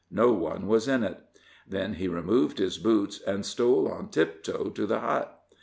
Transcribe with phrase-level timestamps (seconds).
[0.09, 1.19] No one was in it.
[1.67, 5.39] Then he removed his boots and stole on tiptoe to the hut.